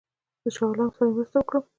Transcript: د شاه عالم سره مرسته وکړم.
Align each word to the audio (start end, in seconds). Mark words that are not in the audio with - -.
د 0.41 0.43
شاه 0.55 0.65
عالم 0.69 0.89
سره 0.95 1.07
مرسته 1.15 1.35
وکړم. 1.39 1.63